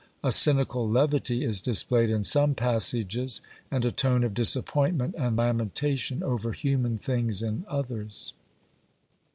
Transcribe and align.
A 0.23 0.31
cynical 0.31 0.89
levity 0.89 1.43
is 1.45 1.61
displayed 1.61 2.09
in 2.09 2.23
some 2.23 2.55
passages, 2.55 3.39
and 3.69 3.85
a 3.85 3.91
tone 3.91 4.23
of 4.23 4.33
disappointment 4.33 5.13
and 5.15 5.37
lamentation 5.37 6.23
over 6.23 6.53
human 6.53 6.97
things 6.97 7.43
in 7.43 7.63
others. 7.67 8.33